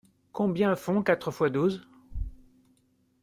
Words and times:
Combien 0.31 0.75
font 0.75 1.03
quatre 1.03 1.29
fois 1.29 1.51
douze? 1.51 1.87